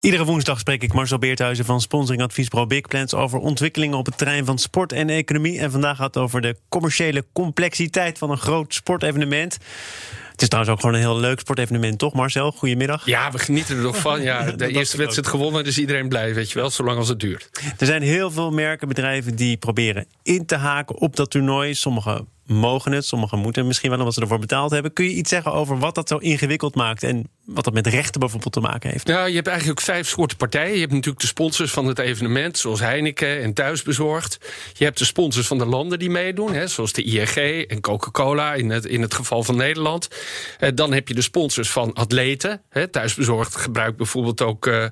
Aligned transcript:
Iedere 0.00 0.24
woensdag 0.24 0.58
spreek 0.58 0.82
ik 0.82 0.92
Marcel 0.92 1.18
Beerthuizen 1.18 1.64
van 1.64 1.80
sponsoringadviesbureau 1.80 2.68
Big 2.68 2.88
Plans 2.88 3.14
over 3.14 3.38
ontwikkelingen 3.38 3.98
op 3.98 4.06
het 4.06 4.18
terrein 4.18 4.44
van 4.44 4.58
sport 4.58 4.92
en 4.92 5.10
economie. 5.10 5.58
En 5.58 5.70
vandaag 5.70 5.96
gaat 5.96 6.14
het 6.14 6.22
over 6.22 6.40
de 6.40 6.56
commerciële 6.68 7.24
complexiteit 7.32 8.18
van 8.18 8.30
een 8.30 8.38
groot 8.38 8.74
sportevenement. 8.74 9.58
Het 10.30 10.42
is 10.42 10.48
trouwens 10.48 10.74
ook 10.74 10.80
gewoon 10.80 10.94
een 10.94 11.06
heel 11.06 11.20
leuk 11.20 11.40
sportevenement, 11.40 11.98
toch 11.98 12.12
Marcel? 12.12 12.52
Goedemiddag. 12.52 13.06
Ja, 13.06 13.30
we 13.30 13.38
genieten 13.38 13.76
er 13.76 13.82
nog 13.82 13.96
van. 13.96 14.22
Ja, 14.22 14.50
de 14.50 14.68
eerste 14.68 14.96
wedstrijd 14.96 15.26
gewonnen, 15.26 15.64
dus 15.64 15.78
iedereen 15.78 16.08
blij, 16.08 16.34
weet 16.34 16.50
je 16.50 16.58
wel, 16.58 16.70
zolang 16.70 16.98
als 16.98 17.08
het 17.08 17.20
duurt. 17.20 17.50
Er 17.78 17.86
zijn 17.86 18.02
heel 18.02 18.30
veel 18.30 18.50
merken, 18.50 18.88
bedrijven 18.88 19.36
die 19.36 19.56
proberen 19.56 20.06
in 20.22 20.46
te 20.46 20.56
haken 20.56 20.96
op 20.96 21.16
dat 21.16 21.30
toernooi. 21.30 21.74
Sommige 21.74 22.24
mogen 22.46 22.92
het, 22.92 23.04
sommigen 23.04 23.38
moeten 23.38 23.66
misschien 23.66 23.90
wel 23.90 23.98
omdat 23.98 24.14
ze 24.14 24.20
ervoor 24.20 24.38
betaald 24.38 24.70
hebben. 24.70 24.92
Kun 24.92 25.04
je 25.04 25.14
iets 25.14 25.30
zeggen 25.30 25.52
over 25.52 25.78
wat 25.78 25.94
dat 25.94 26.08
zo 26.08 26.16
ingewikkeld 26.16 26.74
maakt 26.74 27.02
en 27.02 27.28
wat 27.46 27.64
dat 27.64 27.74
met 27.74 27.86
rechten 27.86 28.20
bijvoorbeeld 28.20 28.52
te 28.52 28.60
maken 28.60 28.90
heeft? 28.90 29.08
Ja, 29.08 29.24
je 29.24 29.34
hebt 29.34 29.46
eigenlijk 29.46 29.80
vijf 29.80 30.08
soorten 30.08 30.36
partijen. 30.36 30.74
Je 30.74 30.80
hebt 30.80 30.92
natuurlijk 30.92 31.20
de 31.20 31.26
sponsors 31.26 31.70
van 31.70 31.86
het 31.86 31.98
evenement, 31.98 32.58
zoals 32.58 32.80
Heineken 32.80 33.42
en 33.42 33.52
Thuisbezorgd. 33.52 34.38
Je 34.72 34.84
hebt 34.84 34.98
de 34.98 35.04
sponsors 35.04 35.46
van 35.46 35.58
de 35.58 35.66
landen 35.66 35.98
die 35.98 36.10
meedoen, 36.10 36.52
hè, 36.52 36.66
zoals 36.66 36.92
de 36.92 37.02
ING 37.02 37.66
en 37.66 37.80
Coca-Cola 37.80 38.54
in 38.54 38.70
het, 38.70 38.84
in 38.84 39.02
het 39.02 39.14
geval 39.14 39.42
van 39.42 39.56
Nederland. 39.56 40.08
Eh, 40.58 40.70
dan 40.74 40.92
heb 40.92 41.08
je 41.08 41.14
de 41.14 41.22
sponsors 41.22 41.70
van 41.70 41.92
atleten. 41.92 42.62
Hè. 42.68 42.88
Thuisbezorgd 42.88 43.56
gebruikt 43.56 43.96
bijvoorbeeld 43.96 44.42
ook 44.42 44.66
uh, 44.66 44.86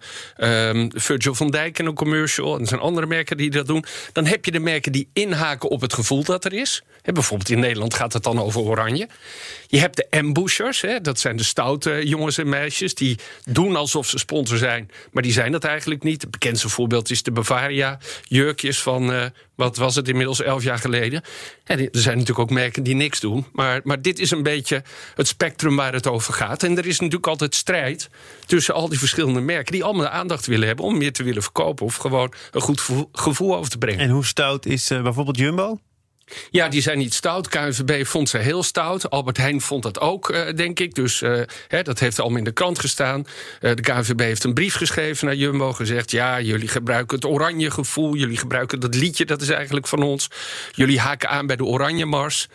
um, 0.69 0.91
Virgil 0.95 1.35
van 1.35 1.51
Dijk 1.51 1.79
in 1.79 1.87
een 1.87 1.95
commercial. 1.95 2.55
En 2.55 2.61
er 2.61 2.69
zijn 2.69 2.81
andere 2.81 3.07
merken 3.07 3.37
die 3.37 3.51
dat 3.51 3.67
doen. 3.67 3.85
Dan 4.13 4.27
heb 4.27 4.45
je 4.45 4.51
de 4.51 4.61
merken 4.61 4.93
die 4.93 5.09
inhaken 5.13 5.69
op 5.69 5.81
het 5.81 5.93
gevoel 5.95 6.25
dat 6.25 6.45
er 6.45 6.53
is. 6.53 6.83
Hè, 7.03 7.13
bijvoorbeeld 7.13 7.51
in 7.51 7.61
Nederland 7.61 7.95
gaat 7.95 8.13
het 8.13 8.23
dan 8.23 8.41
over 8.41 8.61
oranje. 8.61 9.09
Je 9.67 9.79
hebt 9.79 9.97
de 9.97 10.07
ambushers, 10.11 10.81
hè, 10.81 11.01
dat 11.01 11.21
zijn 11.21 11.37
de 11.37 11.45
stoute 11.45 12.01
jongens 12.05 12.39
en 12.39 12.44
meisjes... 12.45 12.95
die 12.95 13.19
doen 13.45 13.77
alsof 13.77 14.09
ze 14.09 14.19
sponsor 14.19 14.59
zijn, 14.59 14.91
maar 15.13 15.23
die 15.23 15.33
zijn 15.33 15.53
dat 15.53 15.65
eigenlijk 15.65 16.03
niet. 16.03 16.23
Het 16.23 16.31
bekendste 16.31 16.69
voorbeeld 16.69 17.11
is 17.11 17.23
de 17.23 17.33
Bavaria-jurkjes 17.33 18.83
van... 18.83 19.13
Uh, 19.13 19.25
wat 19.55 19.77
was 19.77 19.95
het 19.95 20.09
inmiddels 20.09 20.43
elf 20.43 20.63
jaar 20.63 20.79
geleden? 20.79 21.23
En 21.65 21.79
er 21.79 21.89
zijn 21.91 22.19
natuurlijk 22.19 22.51
ook 22.51 22.57
merken 22.57 22.83
die 22.83 22.95
niks 22.95 23.21
doen. 23.21 23.47
Maar, 23.53 23.81
maar 23.85 24.03
dit 24.03 24.19
is 24.19 24.31
een 24.31 24.43
beetje 24.43 24.83
het 25.15 25.29
spectrum 25.29 25.77
waar 25.77 25.93
het 25.93 26.07
over 26.07 26.35
gaat. 26.35 26.63
En 26.63 26.79
er 26.79 26.87
is 26.87 26.99
natuurlijk 26.99 27.27
altijd 27.27 27.55
strijd 27.55 28.09
tussen 28.47 28.75
al 28.75 28.89
die 28.89 28.99
verschillende 28.99 29.41
merken... 29.41 29.73
die 29.73 29.85
allemaal 29.85 30.05
de 30.05 30.11
aandacht 30.11 30.47
willen 30.47 30.67
hebben 30.67 30.85
om 30.85 30.99
meer 30.99 31.13
te 31.13 31.23
willen 31.23 31.43
verkopen... 31.43 31.87
of 31.87 31.97
gewoon 31.97 32.33
een 32.51 32.61
goed 32.61 32.83
gevoel 33.13 33.57
over 33.57 33.71
te 33.71 33.79
brengen. 33.79 34.01
En 34.01 34.11
hoe 34.11 34.25
stout 34.25 34.67
is 34.67 34.91
uh, 34.91 35.03
bijvoorbeeld 35.03 35.39
Jumbo? 35.39 35.79
Ja, 36.51 36.69
die 36.69 36.83
zijn 36.83 36.99
niet 36.99 37.15
stout. 37.15 37.49
KNVB 37.49 38.07
vond 38.07 38.29
ze 38.29 38.39
heel 38.39 38.63
stout. 38.63 39.11
Albert 39.11 39.37
Heijn 39.37 39.61
vond 39.61 39.83
dat 39.83 40.01
ook, 40.01 40.31
uh, 40.31 40.53
denk 40.57 40.81
ik. 40.81 40.95
Dus 40.95 41.21
uh, 41.21 41.41
hè, 41.69 41.83
dat 41.83 41.99
heeft 41.99 42.21
allemaal 42.21 42.39
in 42.39 42.45
de 42.45 42.53
krant 42.53 42.79
gestaan. 42.79 43.27
Uh, 43.61 43.75
de 43.75 43.83
KNVB 43.83 44.21
heeft 44.21 44.45
een 44.45 44.55
brief 44.55 44.75
geschreven 44.75 45.27
naar 45.27 45.35
Jumbo. 45.35 45.73
Gezegd, 45.73 46.11
ja, 46.11 46.41
jullie 46.41 46.69
gebruiken 46.69 47.17
het 47.17 47.25
oranje 47.25 47.71
gevoel. 47.71 48.15
Jullie 48.15 48.37
gebruiken 48.37 48.81
dat 48.81 48.95
liedje, 48.95 49.25
dat 49.25 49.43
is 49.43 49.49
eigenlijk 49.49 49.87
van 49.87 50.03
ons. 50.03 50.29
Jullie 50.73 51.01
haken 51.01 51.29
aan 51.29 51.47
bij 51.47 51.57
de 51.57 51.65
oranje 51.65 52.07
mars. 52.07 52.49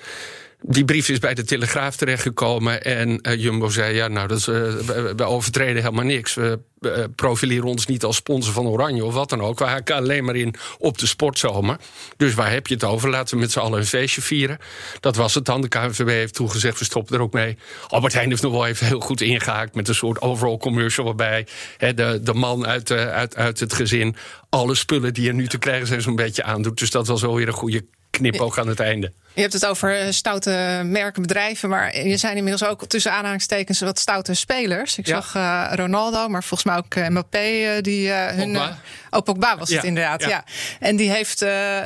Die 0.62 0.86
brief 0.86 1.10
is 1.10 1.20
bij 1.20 1.34
de 1.34 1.44
Telegraaf 1.44 1.96
terechtgekomen. 1.96 2.84
En 2.84 3.20
uh, 3.22 3.36
Jumbo 3.36 3.70
zei: 3.70 3.96
Ja, 3.96 4.08
nou, 4.08 4.28
dat 4.28 4.38
is, 4.38 4.48
uh, 4.48 4.74
we, 5.16 5.24
overtreden 5.24 5.82
helemaal 5.82 6.06
niks. 6.06 6.34
We 6.34 6.60
uh, 6.82 7.04
profileren 7.16 7.68
ons 7.68 7.86
niet 7.86 8.04
als 8.04 8.16
sponsor 8.16 8.54
van 8.54 8.68
Oranje 8.68 9.06
of 9.06 9.14
wat 9.14 9.30
dan 9.30 9.42
ook. 9.42 9.60
We 9.60 9.66
haken 9.66 9.96
alleen 9.96 10.24
maar 10.24 10.36
in 10.36 10.56
op 10.78 10.98
de 10.98 11.08
sportzomer. 11.08 11.78
Dus 12.18 12.34
waar 12.34 12.52
heb 12.52 12.68
je 12.68 12.74
het 12.74 12.84
over? 12.84 13.10
Laten 13.10 13.36
we 13.36 13.42
met 13.42 13.52
z'n 13.52 13.60
allen 13.60 13.80
een 13.80 13.86
feestje 13.86 14.22
vieren. 14.22 14.58
Dat 15.00 15.16
was 15.16 15.34
het 15.34 15.46
dan. 15.46 15.62
De 15.62 15.68
KNVB 15.68 16.08
heeft 16.08 16.34
toegezegd: 16.34 16.80
we 16.80 16.86
stoppen 16.86 17.16
er 17.16 17.22
ook 17.22 17.34
mee. 17.34 17.58
Albert 17.88 18.14
Heijn 18.14 18.30
heeft 18.30 18.42
nog 18.42 18.52
wel 18.52 18.68
even 18.68 18.88
heel 18.88 19.00
goed 19.00 19.22
ingehaakt 19.22 19.76
met 19.76 19.88
een 19.88 19.96
soort 19.96 20.22
overall 20.22 20.58
commercial. 20.58 21.06
Waarbij 21.06 21.48
he, 21.78 21.94
de, 21.94 22.20
de 22.24 22.34
man 22.34 22.68
uit, 22.68 22.92
uit, 22.92 23.36
uit 23.36 23.60
het 23.60 23.74
gezin 23.74 24.16
alle 24.50 24.76
spullen 24.76 25.14
die 25.14 25.28
er 25.28 25.34
nu 25.34 25.48
te 25.48 25.58
krijgen 25.58 25.88
zijn, 25.88 26.02
zo'n 26.02 26.16
beetje 26.16 26.44
aandoet. 26.44 26.80
Dus 26.80 26.92
dat 26.92 27.08
was 27.08 27.22
wel 27.22 27.36
weer 27.36 27.48
een 27.48 27.54
goede 27.54 27.86
knipoog 28.10 28.58
aan 28.58 28.68
het 28.68 28.80
einde. 28.80 29.14
Je 29.34 29.42
hebt 29.42 29.54
het 29.54 29.66
over 29.66 30.14
stoute 30.14 30.82
merkenbedrijven, 30.86 31.70
maar 31.70 31.98
je 32.08 32.18
zijn 32.18 32.38
inmiddels 32.38 32.70
ook 32.70 32.86
tussen 32.88 33.12
aanhalingstekens 33.12 33.80
wat 33.80 34.00
stoute 34.00 34.34
spelers. 34.34 34.98
Ik 34.98 35.06
ja. 35.08 35.22
zag 35.22 35.36
uh, 35.36 35.72
Ronaldo, 35.76 36.28
maar 36.28 36.44
volgens 36.44 36.70
mij 36.70 36.78
ook 36.78 36.96
uh, 36.96 37.08
Mbappé, 37.08 37.76
uh, 37.76 37.82
die 37.82 38.10
hun. 38.12 38.52
Pogba. 38.52 38.78
Oh, 39.10 39.22
Pogba 39.22 39.58
was 39.58 39.70
Ja. 39.70 39.76
het 39.76 39.86
inderdaad, 39.86 40.22
ja. 40.22 40.28
Ja. 40.30 40.44
En 40.80 40.96
die, 40.96 41.10
heeft, 41.12 41.40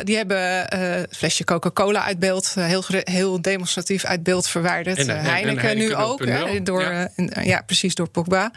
die 0.03 0.15
hebben 0.15 0.37
het 0.79 1.17
flesje 1.17 1.43
Coca-Cola 1.43 2.03
uit 2.03 2.19
beeld, 2.19 2.53
heel, 2.59 2.83
heel 2.89 3.41
demonstratief 3.41 4.05
uit 4.05 4.23
beeld 4.23 4.47
verwijderd. 4.47 4.97
En, 4.97 5.09
Eh, 5.09 5.15
en- 5.15 5.23
en 5.23 5.29
Heineken, 5.31 5.55
nu 5.55 5.67
Heineken 5.67 5.97
ook, 5.97 6.19
0.0, 6.25 6.47
hè, 6.47 6.61
door, 6.63 6.81
eh, 6.83 7.45
ja, 7.45 7.61
precies 7.65 7.95
door 7.95 8.09
Pogba. 8.09 8.51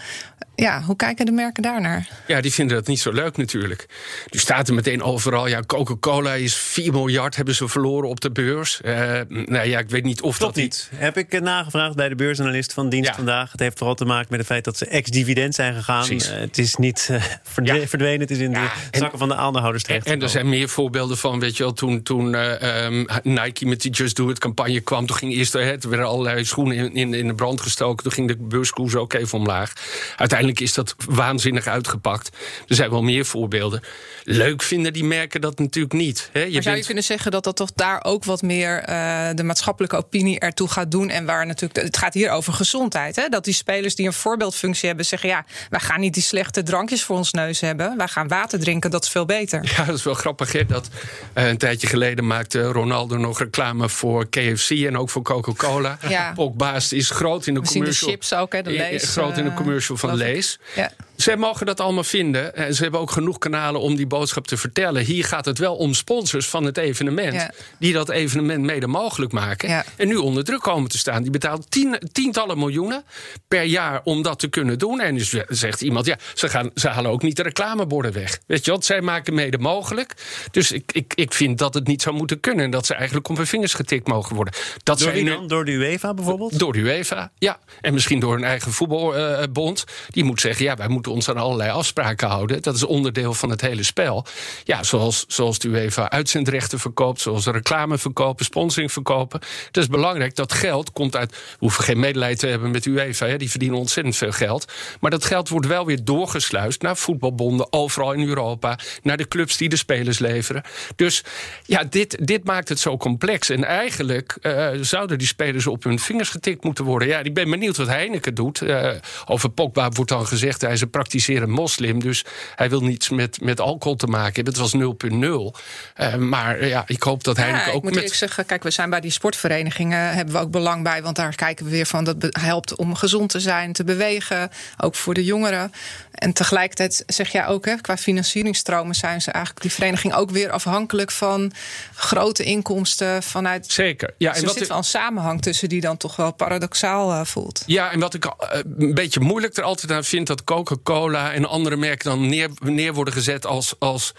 Ja, 0.55 0.83
hoe 0.83 0.97
kijken 0.97 1.27
de 1.27 1.33
merken 1.33 1.63
daarnaar? 1.63 2.09
Ja, 2.27 2.41
die 2.41 2.53
vinden 2.53 2.77
dat 2.77 2.87
niet 2.87 3.01
zo 3.01 3.13
leuk 3.13 3.37
natuurlijk. 3.37 3.87
Nu 4.31 4.39
staat 4.39 4.69
er 4.69 4.75
meteen 4.75 5.03
overal, 5.03 5.47
ja, 5.47 5.61
Coca-Cola 5.67 6.33
is 6.33 6.55
4 6.57 6.93
miljard 6.93 7.37
hebben 7.37 7.55
ze 7.55 7.69
verloren 7.69 8.09
op 8.09 8.21
de 8.21 8.31
beurs. 8.31 8.76
Eh 8.83 9.21
nou 9.29 9.69
ja, 9.69 9.79
ik 9.79 9.91
weet 9.91 10.05
niet 10.05 10.21
of 10.23 10.39
Klopt 10.39 10.55
dat 10.55 10.63
niet. 10.65 10.91
Heb 10.95 11.17
ik 11.17 11.33
eh, 11.33 11.41
nagevraagd 11.41 11.97
bij 11.97 12.09
de 12.09 12.15
beursjournalist 12.15 12.73
van 12.73 12.89
dienst 12.89 13.09
Ja. 13.11 13.15
vandaag. 13.17 13.51
Het 13.53 13.61
heeft 13.61 13.79
vooral 13.79 13.95
te 13.97 14.05
maken 14.05 14.27
met 14.31 14.39
het 14.39 14.49
feit 14.49 14.65
dat 14.65 14.77
ze 14.77 14.87
ex-dividend 14.87 15.55
zijn 15.55 15.75
gegaan. 15.75 16.09
Eh, 16.11 16.19
het 16.29 16.59
is 16.59 16.75
niet 16.77 17.11
verdwenen, 17.53 18.21
het 18.21 18.31
is 18.31 18.39
in 18.39 18.51
Ja, 18.51 18.63
de 18.63 18.69
en- 18.91 18.99
zakken 19.01 19.19
van 19.19 19.29
de 19.29 19.35
aandeelhouders 19.35 19.85
En, 19.85 19.89
terecht. 19.89 20.07
en 20.07 20.23
er 20.23 20.29
zijn 20.29 20.49
meer 20.49 20.69
voorbeelden 20.69 21.17
van, 21.19 21.41
weet 21.41 21.57
je 21.57 21.63
wel, 21.63 21.73
toen, 21.73 22.03
toen 22.03 22.35
eh, 22.35 22.85
ehm, 22.85 23.05
Nike 23.23 23.67
met 23.67 23.81
die 23.81 23.91
Just 23.91 24.17
Do 24.17 24.29
It 24.31 24.39
campagne 24.39 24.81
kwam, 24.81 25.07
toen 25.07 25.17
ging 25.17 25.33
eerst 25.35 25.53
hè, 25.53 25.59
er 25.61 25.89
werden 25.89 26.07
allerlei 26.07 26.45
schoenen 26.45 26.77
in, 26.77 26.95
in, 26.95 27.15
in 27.15 27.27
de 27.27 27.35
brand 27.35 27.61
gestoken, 27.61 28.03
toen 28.03 28.13
ging 28.13 28.29
de 28.29 28.37
beurskoers 28.37 28.95
ook 28.95 29.13
even 29.13 29.39
omlaag. 29.39 29.73
Uiteindelijk 30.17 30.61
is 30.61 30.75
dat 30.75 30.95
waanzinnig 31.09 31.67
uitgepakt. 31.67 32.37
Er 32.69 32.75
zijn 32.75 32.91
wel 32.91 33.03
meer 33.03 33.25
voorbeelden. 33.25 33.81
Leuk 34.25 34.63
vinden 34.63 34.93
die 34.93 35.05
merken 35.05 35.41
dat 35.41 35.59
natuurlijk 35.59 35.95
niet. 35.95 36.29
Hè? 36.33 36.43
Je 36.43 36.53
Maar 36.53 36.63
zou 36.63 36.77
je 36.77 36.85
kunnen 36.85 37.05
zeggen 37.05 37.31
dat 37.31 37.45
dat 37.45 37.57
toch 37.57 37.73
daar 37.75 38.05
ook 38.05 38.25
wat 38.25 38.43
meer 38.43 38.66
eh, 38.75 39.29
de 39.35 39.43
maatschappelijke 39.43 39.97
opinie 39.97 40.39
ertoe 40.39 40.69
gaat 40.69 40.91
doen? 40.91 41.11
En 41.11 41.25
waar 41.25 41.47
natuurlijk, 41.47 41.87
het 41.87 41.97
gaat 41.97 42.15
hier 42.15 42.31
over 42.31 42.53
gezondheid. 42.53 43.17
Hè? 43.17 43.29
Dat 43.29 43.45
die 43.45 43.55
spelers 43.55 43.95
die 43.95 44.07
een 44.07 44.13
voorbeeldfunctie 44.13 44.87
hebben 44.87 45.07
zeggen: 45.07 45.29
ja, 45.29 45.45
wij 45.71 45.81
gaan 45.81 46.01
niet 46.01 46.15
die 46.15 46.23
slechte 46.23 46.63
drankjes 46.63 47.03
voor 47.05 47.17
ons 47.17 47.33
neus 47.33 47.61
hebben. 47.61 47.97
Wij 47.97 48.09
gaan 48.09 48.29
water 48.29 48.59
drinken, 48.59 48.91
dat 48.91 49.05
is 49.05 49.11
veel 49.11 49.25
beter. 49.27 49.75
Ja, 49.77 49.85
dat 49.85 49.97
is 49.97 50.03
wel 50.05 50.15
grappig. 50.15 50.53
Hè? 50.53 50.67
Dat, 50.67 50.89
eh, 51.33 51.49
een 51.49 51.59
tijdje 51.59 51.87
geleden 51.87 52.27
maakte 52.27 52.63
Ronaldo 52.63 53.17
nog 53.17 53.39
reclame 53.39 53.89
voor 53.89 54.29
KFC 54.29 54.71
en 54.71 54.97
ook 54.99 55.11
voor 55.11 55.23
Coca-Cola. 55.23 55.99
Ja. 56.09 56.33
Pogba 56.33 56.75
is 56.91 57.11
groot 57.11 57.47
in 57.47 57.55
de 57.55 57.61
We 57.61 57.67
zien 57.67 57.75
de 57.75 57.79
commercial. 57.79 58.11
chips 58.11 58.35
ook, 58.35 58.53
hè, 58.53 58.63
de 58.63 58.71
Lees, 58.71 59.11
groot 59.11 59.37
in 59.39 59.45
de 59.45 59.51
eh, 59.51 59.57
commercial 59.57 59.97
van. 59.97 60.15
Lees. 60.15 60.59
Ja. 60.75 60.93
Zij 61.17 61.37
mogen 61.37 61.67
dat 61.67 61.81
allemaal 61.81 62.05
vinden. 62.05 62.55
En 62.57 62.75
ze 62.75 62.83
hebben 62.83 63.01
ook 63.01 63.11
genoeg 63.11 63.39
kanalen 63.39 63.81
om 63.81 63.97
die 63.97 64.07
boodschap 64.07 64.47
te 64.47 64.57
vertellen. 64.57 65.05
Hier 65.05 65.25
gaat 65.25 65.45
het 65.45 65.59
wel 65.59 65.77
om 65.77 65.95
sponsors 65.95 66.47
van 66.49 66.65
het 66.65 66.77
evenement. 66.79 67.35
Ja. 67.35 67.51
Die 67.79 67.93
dat 67.93 68.09
evenement 68.09 68.63
mede 68.65 68.87
mogelijk 68.87 69.33
maken. 69.33 69.69
Ja. 69.69 69.85
En 69.97 70.09
nu 70.09 70.17
onder 70.17 70.45
druk 70.45 70.61
komen 70.61 70.91
te 70.91 70.99
staan. 70.99 71.23
Die 71.23 71.31
betaalt 71.31 71.71
tien, 71.71 71.99
tientallen 72.13 72.59
miljoenen 72.59 73.05
per 73.49 73.63
jaar 73.63 74.01
om 74.05 74.23
dat 74.23 74.39
te 74.39 74.49
kunnen 74.49 74.79
doen. 74.79 75.01
En 75.01 75.15
dus 75.15 75.35
zegt 75.49 75.81
iemand, 75.81 76.07
ja, 76.07 76.19
ze, 76.35 76.49
gaan, 76.49 76.71
ze 76.75 76.89
halen 76.89 77.11
ook 77.11 77.23
niet 77.23 77.37
de 77.37 77.43
reclameborden 77.43 78.13
weg. 78.13 78.39
Weet 78.47 78.65
je 78.65 78.71
wat? 78.71 78.85
Zij 78.85 79.01
maken 79.01 79.35
mede 79.35 79.59
mogelijk. 79.59 80.15
Dus 80.51 80.73
ik, 80.73 80.93
ik, 80.93 81.13
ik 81.15 81.33
vind 81.33 81.59
dat 81.59 81.75
het 81.75 81.87
niet 81.87 82.03
zou 82.03 82.17
moeten 82.17 82.41
kunnen. 82.41 82.65
En 82.65 82.71
dat 82.71 82.87
ze 82.87 82.95
eigenlijk 82.95 83.29
op 83.29 83.37
hun 83.37 83.47
vingers 83.47 83.75
getikt 83.75 84.07
mogen 84.07 84.35
worden. 84.37 84.55
Dat 84.83 84.99
Door 84.99 85.13
wie 85.13 85.27
zijn- 85.27 85.37
dan? 85.39 85.47
Door 85.47 85.65
de 85.65 85.71
UEFA 85.73 86.15
bijvoorbeeld? 86.15 86.59
door 86.59 86.73
de 86.73 86.79
UEFA, 86.79 87.31
ja. 87.39 87.59
En 87.81 87.93
misschien 87.95 88.21
door 88.21 88.35
een 88.37 88.45
eigen 88.45 88.73
voetbalbond. 88.73 89.85
die 90.09 90.25
moet 90.25 90.41
zeggen, 90.41 90.65
ja, 90.65 90.77
wij 90.77 90.89
moeten 90.89 91.06
ons 91.07 91.29
aan 91.29 91.37
allerlei 91.37 91.71
afspraken 91.71 92.29
houden. 92.29 92.63
Dat 92.63 92.75
is 92.75 92.85
onderdeel 92.85 93.35
van 93.35 93.51
het 93.51 93.61
hele 93.61 93.83
spel. 93.83 94.27
Ja, 94.65 94.83
zoals, 94.83 95.25
zoals 95.29 95.59
de 95.59 95.69
UEFA 95.69 96.11
uitzendrechten 96.11 96.79
verkoopt... 96.79 97.21
zoals 97.21 97.47
reclame 97.47 97.99
verkopen, 97.99 98.45
sponsoring 98.45 98.93
verkopen. 98.93 99.41
Het 99.67 99.77
is 99.77 99.87
belangrijk, 99.87 100.35
dat 100.35 100.53
geld 100.53 100.93
komt 100.93 101.17
uit... 101.17 101.31
We 101.31 101.57
hoeven 101.59 101.85
geen 101.85 102.01
medelijden 102.01 102.39
te 102.39 102.47
hebben 102.47 102.71
met 102.71 102.87
UEFA, 102.87 103.27
hè, 103.27 103.37
die 103.37 103.51
verdienen 103.51 103.79
ontzettend 103.79 104.17
veel 104.17 104.33
geld. 104.33 104.73
Maar 105.01 105.11
dat 105.11 105.25
geld 105.25 105.49
wordt 105.49 105.67
wel 105.67 105.87
weer 105.87 106.05
doorgesluist 106.05 106.83
naar 106.83 106.97
voetbalbonden... 106.97 107.73
overal 107.73 108.13
in 108.13 108.29
Europa, 108.29 108.79
naar 109.03 109.17
de 109.17 109.29
clubs 109.29 109.57
die 109.57 109.69
de 109.69 109.77
spelers 109.77 110.19
leveren. 110.19 110.63
Dus 110.97 111.25
ja, 111.65 111.85
dit, 111.85 112.27
dit 112.27 112.45
maakt 112.45 112.69
het 112.69 112.81
zo 112.81 112.97
complex. 112.97 113.51
En 113.51 113.65
eigenlijk 113.65 114.37
eh, 114.41 114.69
zouden 114.81 115.19
die 115.19 115.27
spelers 115.27 115.67
op 115.67 115.85
hun 115.85 115.99
vingers 115.99 116.29
getikt 116.29 116.65
moeten 116.65 116.85
worden. 116.85 117.09
Ja, 117.09 117.19
ik 117.19 117.35
ben 117.35 117.51
benieuwd 117.51 117.77
wat 117.77 117.87
Heineken 117.87 118.35
doet. 118.35 118.63
Eh, 118.63 118.91
over 119.25 119.51
Pogba 119.51 119.89
wordt 119.89 120.11
dan 120.11 120.27
gezegd, 120.27 120.61
hij 120.61 120.73
is 120.73 120.81
een 120.81 120.91
praktiserend 120.97 121.51
moslim. 121.51 122.01
Dus 122.01 122.25
hij 122.55 122.69
wil 122.69 122.81
niets 122.81 123.09
met, 123.09 123.41
met 123.41 123.61
alcohol 123.61 123.97
te 123.97 124.07
maken 124.07 124.35
hebben. 124.35 124.53
Het 124.53 124.63
was 124.63 124.75
0,0. 124.75 125.61
Uh, 126.01 126.15
maar 126.15 126.67
ja, 126.67 126.85
ik 126.87 127.03
hoop 127.03 127.25
dat 127.25 127.37
hij 127.37 127.49
ja, 127.49 127.61
ook 127.61 127.67
ik 127.67 127.73
moet 127.73 127.83
met... 127.83 127.95
eerlijk 127.95 128.15
zeggen, 128.15 128.47
kijk, 128.47 128.63
we 128.63 128.71
zijn 128.71 128.91
bij 128.91 129.01
die 129.01 129.11
sportverenigingen 129.11 130.15
hebben 130.15 130.35
we 130.35 130.41
ook 130.41 130.51
belang 130.51 130.83
bij, 130.83 131.03
want 131.03 131.17
daar 131.17 131.35
kijken 131.35 131.65
we 131.65 131.71
weer 131.71 131.87
van 131.87 132.05
dat 132.05 132.17
helpt 132.31 132.77
om 132.77 132.95
gezond 132.95 133.31
te 133.31 133.41
zijn, 133.41 133.73
te 133.73 133.85
bewegen, 133.85 134.51
ook 134.77 134.95
voor 134.95 135.15
de 135.15 135.25
jongeren. 135.25 135.73
En 136.13 136.33
tegelijkertijd 136.33 137.03
zeg 137.07 137.33
jij 137.33 137.47
ook, 137.47 137.65
hè, 137.65 137.77
qua 137.81 137.97
financieringstromen 137.97 138.95
zijn 138.95 139.23
ze 139.23 139.31
eigenlijk 139.31 139.63
die 139.63 139.73
vereniging 139.73 140.15
ook 140.15 140.31
weer 140.31 140.51
afhankelijk 140.51 141.11
van 141.11 141.53
grote 141.95 142.45
inkomsten 142.45 143.23
vanuit. 143.23 143.73
Zeker. 143.73 144.15
Ja, 144.19 144.29
en 144.29 144.35
dus 144.35 144.43
wat 144.43 144.53
er 144.53 144.59
zit 144.59 144.69
wel 144.69 144.79
een 144.79 144.85
samenhang 144.85 145.43
tussen 145.43 145.69
die 145.69 145.81
dan 145.81 145.97
toch 145.97 146.17
wel 146.17 146.33
paradoxaal 146.33 147.11
uh, 147.11 147.25
voelt. 147.25 147.63
Ja, 147.67 147.93
en 147.93 148.01
wat 148.01 148.15
ik 148.15 148.25
uh, 148.25 148.33
een 148.79 148.95
beetje 148.95 149.21
moeilijk 149.21 149.57
er 149.57 149.63
altijd 149.63 149.93
aan 149.93 150.05
vind, 150.05 150.27
dat 150.27 150.45
Coca-Cola 150.87 151.33
en 151.33 151.49
andere 151.49 151.77
merken 151.77 152.11
dan 152.11 152.29
neer, 152.29 152.49
neer 152.63 152.95
worden 152.95 153.15
gezet 153.15 153.47
als, 153.47 153.75
als 153.79 154.15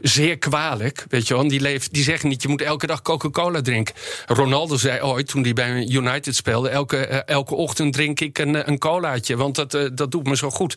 zeer 0.00 0.38
kwalijk. 0.38 1.04
Weet 1.08 1.28
je 1.28 1.34
wel, 1.34 1.48
die, 1.48 1.60
leeft, 1.60 1.92
die 1.92 2.02
zeggen 2.02 2.28
niet, 2.28 2.42
je 2.42 2.48
moet 2.48 2.62
elke 2.62 2.86
dag 2.86 3.02
Coca-Cola 3.02 3.60
drinken. 3.60 3.94
Ronaldo 4.26 4.76
zei 4.76 5.02
ooit, 5.02 5.28
toen 5.28 5.42
hij 5.42 5.52
bij 5.52 5.86
United 5.88 6.36
speelde, 6.36 6.68
elke, 6.68 7.08
uh, 7.08 7.18
elke 7.24 7.54
ochtend 7.54 7.92
drink 7.92 8.20
ik 8.20 8.38
een, 8.38 8.68
een 8.68 8.78
colaatje, 8.78 9.36
want 9.36 9.54
dat, 9.54 9.90
dat 9.92 10.10
doet 10.10 10.26
me 10.26 10.36
zo 10.36 10.50
goed. 10.50 10.76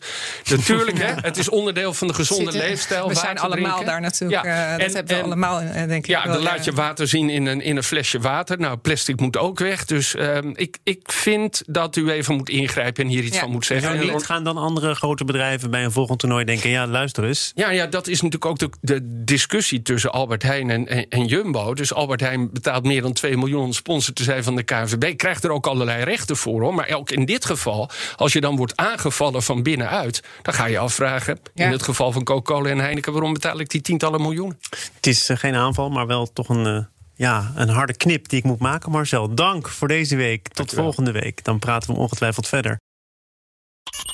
Natuurlijk, 0.50 0.98
hè, 0.98 1.12
het 1.14 1.36
is 1.36 1.48
onderdeel 1.48 1.94
van 1.94 2.06
de 2.06 2.14
gezonde 2.14 2.50
Zitten, 2.52 2.68
leefstijl. 2.68 3.08
We 3.08 3.14
zijn 3.14 3.38
allemaal 3.38 3.64
drinken. 3.64 3.86
daar 3.86 4.00
natuurlijk. 4.00 4.44
Ja, 4.44 4.76
dat 4.76 4.86
en, 4.86 4.94
hebben 4.94 5.16
we 5.16 5.22
en, 5.22 5.24
allemaal, 5.24 5.60
denk 5.60 5.90
ik. 5.90 6.06
Ja, 6.06 6.24
wel, 6.24 6.32
dan 6.34 6.42
laat 6.42 6.64
je 6.64 6.72
water 6.72 7.08
zien 7.08 7.30
in 7.30 7.46
een, 7.46 7.60
in 7.60 7.76
een 7.76 7.82
flesje 7.82 8.20
water. 8.20 8.58
Nou, 8.58 8.76
plastic 8.76 9.20
moet 9.20 9.36
ook 9.36 9.58
weg. 9.58 9.84
Dus 9.84 10.14
um, 10.18 10.52
ik, 10.56 10.78
ik 10.82 11.12
vind 11.12 11.62
dat 11.66 11.96
u 11.96 12.10
even 12.10 12.34
moet 12.34 12.48
ingrijpen 12.48 13.04
en 13.04 13.10
hier 13.10 13.22
iets 13.22 13.34
Ja. 13.34 13.40
van 13.40 13.50
moet 13.50 13.66
zeggen. 13.66 13.88
En 13.90 14.00
En 14.00 14.12
niet 14.12 14.24
gaan 14.24 14.44
dan 14.44 14.56
andere 14.56 14.94
grote 14.94 15.14
bedrijven 15.14 15.33
bij 15.70 15.84
een 15.84 15.92
volgend 15.92 16.18
toernooi 16.18 16.44
denken... 16.44 16.70
ja, 16.70 16.86
luister 16.86 17.24
eens. 17.24 17.52
Ja, 17.54 17.70
ja, 17.70 17.86
dat 17.86 18.06
is 18.06 18.22
natuurlijk 18.22 18.44
ook 18.44 18.58
de, 18.58 18.70
de 18.80 19.24
discussie 19.24 19.82
tussen 19.82 20.12
Albert 20.12 20.42
Heijn 20.42 20.70
en, 20.70 20.88
en, 20.88 21.08
en 21.08 21.24
Jumbo. 21.26 21.74
Dus 21.74 21.94
Albert 21.94 22.20
Heijn 22.20 22.50
betaalt 22.52 22.84
meer 22.84 23.02
dan 23.02 23.12
2 23.12 23.36
miljoen 23.36 23.64
om 23.64 23.72
sponsor 23.72 24.14
te 24.14 24.22
zijn 24.22 24.44
van 24.44 24.56
de 24.56 24.62
KNVB. 24.62 25.16
Krijgt 25.16 25.44
er 25.44 25.50
ook 25.50 25.66
allerlei 25.66 26.04
rechten 26.04 26.36
voor, 26.36 26.60
hoor. 26.60 26.74
Maar 26.74 26.90
ook 26.90 27.10
in 27.10 27.24
dit 27.24 27.44
geval, 27.44 27.90
als 28.16 28.32
je 28.32 28.40
dan 28.40 28.56
wordt 28.56 28.76
aangevallen 28.76 29.42
van 29.42 29.62
binnenuit... 29.62 30.22
dan 30.42 30.54
ga 30.54 30.66
je 30.66 30.78
afvragen, 30.78 31.38
Ja. 31.54 31.64
in 31.66 31.72
het 31.72 31.82
geval 31.82 32.12
van 32.12 32.24
Coca-Cola 32.24 32.68
en 32.70 32.78
Heineken... 32.78 33.12
waarom 33.12 33.32
betaal 33.32 33.60
ik 33.60 33.68
die 33.70 33.80
tientallen 33.80 34.20
miljoen? 34.22 34.58
Het 34.94 35.06
is 35.06 35.28
eh, 35.28 35.36
geen 35.36 35.54
aanval, 35.54 35.90
maar 35.90 36.06
wel 36.06 36.32
toch 36.32 36.48
een, 36.48 36.66
eh, 36.66 36.84
ja, 37.14 37.52
een 37.54 37.68
harde 37.68 37.94
knip 37.96 38.28
die 38.28 38.38
ik 38.38 38.44
moet 38.44 38.58
maken. 38.58 38.90
Marcel, 38.90 39.34
dank 39.34 39.68
voor 39.68 39.88
deze 39.88 40.16
week. 40.16 40.48
Tot 40.48 40.72
volgende 40.72 41.12
week. 41.12 41.44
Dan 41.44 41.58
praten 41.58 41.90
we 41.94 41.96
ongetwijfeld 42.00 42.48
verder. 42.48 42.78